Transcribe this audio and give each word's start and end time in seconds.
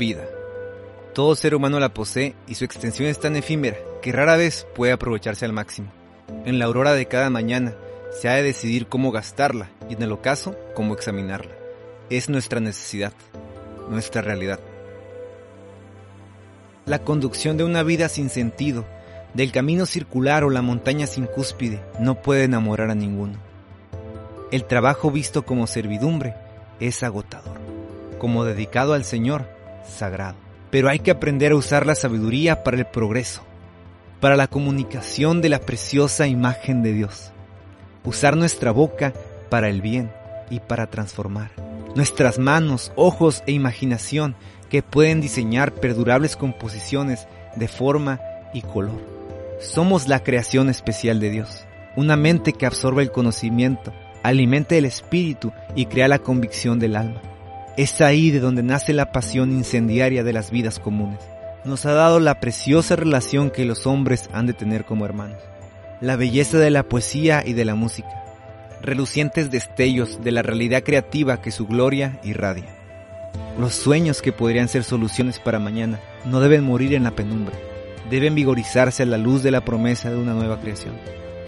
Vida. 0.00 0.24
Todo 1.12 1.34
ser 1.34 1.54
humano 1.54 1.78
la 1.78 1.92
posee 1.92 2.34
y 2.48 2.54
su 2.54 2.64
extensión 2.64 3.06
es 3.10 3.20
tan 3.20 3.36
efímera 3.36 3.76
que 4.00 4.12
rara 4.12 4.38
vez 4.38 4.66
puede 4.74 4.92
aprovecharse 4.92 5.44
al 5.44 5.52
máximo. 5.52 5.92
En 6.46 6.58
la 6.58 6.64
aurora 6.64 6.94
de 6.94 7.04
cada 7.04 7.28
mañana 7.28 7.74
se 8.10 8.30
ha 8.30 8.36
de 8.36 8.42
decidir 8.42 8.86
cómo 8.86 9.12
gastarla 9.12 9.68
y 9.90 9.94
en 9.94 10.02
el 10.02 10.12
ocaso 10.12 10.56
cómo 10.74 10.94
examinarla. 10.94 11.52
Es 12.08 12.30
nuestra 12.30 12.60
necesidad, 12.60 13.12
nuestra 13.90 14.22
realidad. 14.22 14.58
La 16.86 17.00
conducción 17.00 17.58
de 17.58 17.64
una 17.64 17.82
vida 17.82 18.08
sin 18.08 18.30
sentido, 18.30 18.86
del 19.34 19.52
camino 19.52 19.84
circular 19.84 20.44
o 20.44 20.50
la 20.50 20.62
montaña 20.62 21.06
sin 21.06 21.26
cúspide, 21.26 21.82
no 21.98 22.22
puede 22.22 22.44
enamorar 22.44 22.88
a 22.88 22.94
ninguno. 22.94 23.34
El 24.50 24.64
trabajo 24.64 25.10
visto 25.10 25.44
como 25.44 25.66
servidumbre 25.66 26.36
es 26.80 27.02
agotador, 27.02 27.58
como 28.18 28.46
dedicado 28.46 28.94
al 28.94 29.04
Señor, 29.04 29.59
sagrado. 29.86 30.36
Pero 30.70 30.88
hay 30.88 31.00
que 31.00 31.10
aprender 31.10 31.52
a 31.52 31.56
usar 31.56 31.86
la 31.86 31.94
sabiduría 31.94 32.62
para 32.62 32.76
el 32.76 32.86
progreso, 32.86 33.42
para 34.20 34.36
la 34.36 34.46
comunicación 34.46 35.40
de 35.40 35.48
la 35.48 35.58
preciosa 35.60 36.26
imagen 36.26 36.82
de 36.82 36.92
Dios. 36.92 37.32
Usar 38.04 38.36
nuestra 38.36 38.70
boca 38.70 39.12
para 39.48 39.68
el 39.68 39.82
bien 39.82 40.10
y 40.48 40.60
para 40.60 40.88
transformar. 40.88 41.50
Nuestras 41.94 42.38
manos, 42.38 42.92
ojos 42.94 43.42
e 43.46 43.52
imaginación 43.52 44.36
que 44.68 44.82
pueden 44.82 45.20
diseñar 45.20 45.72
perdurables 45.72 46.36
composiciones 46.36 47.26
de 47.56 47.68
forma 47.68 48.20
y 48.54 48.62
color. 48.62 49.00
Somos 49.60 50.08
la 50.08 50.22
creación 50.22 50.70
especial 50.70 51.20
de 51.20 51.30
Dios, 51.30 51.66
una 51.96 52.16
mente 52.16 52.52
que 52.52 52.66
absorbe 52.66 53.02
el 53.02 53.10
conocimiento, 53.10 53.92
alimenta 54.22 54.76
el 54.76 54.84
espíritu 54.84 55.52
y 55.74 55.86
crea 55.86 56.08
la 56.08 56.20
convicción 56.20 56.78
del 56.78 56.96
alma. 56.96 57.20
Es 57.76 58.00
ahí 58.00 58.30
de 58.30 58.40
donde 58.40 58.64
nace 58.64 58.92
la 58.92 59.12
pasión 59.12 59.52
incendiaria 59.52 60.24
de 60.24 60.32
las 60.32 60.50
vidas 60.50 60.80
comunes. 60.80 61.20
Nos 61.64 61.86
ha 61.86 61.92
dado 61.92 62.18
la 62.18 62.40
preciosa 62.40 62.96
relación 62.96 63.50
que 63.50 63.64
los 63.64 63.86
hombres 63.86 64.28
han 64.32 64.46
de 64.46 64.54
tener 64.54 64.84
como 64.84 65.04
hermanos. 65.04 65.38
La 66.00 66.16
belleza 66.16 66.58
de 66.58 66.70
la 66.70 66.82
poesía 66.82 67.44
y 67.46 67.52
de 67.52 67.64
la 67.64 67.76
música. 67.76 68.24
Relucientes 68.82 69.50
destellos 69.50 70.22
de 70.24 70.32
la 70.32 70.42
realidad 70.42 70.82
creativa 70.82 71.40
que 71.40 71.52
su 71.52 71.66
gloria 71.66 72.18
irradia. 72.24 72.74
Los 73.58 73.74
sueños 73.74 74.20
que 74.20 74.32
podrían 74.32 74.68
ser 74.68 74.82
soluciones 74.82 75.38
para 75.38 75.60
mañana 75.60 76.00
no 76.24 76.40
deben 76.40 76.64
morir 76.64 76.94
en 76.94 77.04
la 77.04 77.12
penumbra. 77.12 77.54
Deben 78.10 78.34
vigorizarse 78.34 79.04
a 79.04 79.06
la 79.06 79.18
luz 79.18 79.44
de 79.44 79.52
la 79.52 79.64
promesa 79.64 80.10
de 80.10 80.16
una 80.16 80.34
nueva 80.34 80.60
creación. 80.60 80.94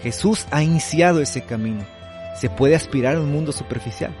Jesús 0.01 0.47
ha 0.51 0.63
iniciado 0.63 1.19
ese 1.19 1.41
camino. 1.41 1.83
Se 2.39 2.49
puede 2.49 2.75
aspirar 2.75 3.17
a 3.17 3.21
un 3.21 3.31
mundo 3.31 3.51
superficial 3.51 4.13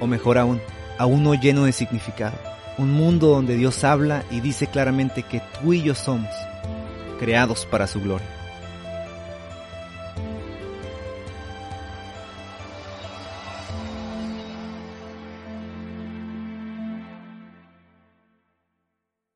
o 0.00 0.06
mejor 0.06 0.38
aún, 0.38 0.60
a 0.98 1.06
uno 1.06 1.34
lleno 1.34 1.64
de 1.64 1.72
significado. 1.72 2.36
Un 2.78 2.92
mundo 2.92 3.28
donde 3.28 3.56
Dios 3.56 3.84
habla 3.84 4.24
y 4.30 4.40
dice 4.40 4.66
claramente 4.66 5.22
que 5.22 5.42
tú 5.60 5.72
y 5.72 5.82
yo 5.82 5.94
somos 5.94 6.30
creados 7.18 7.66
para 7.66 7.86
su 7.86 8.00
gloria. 8.00 8.41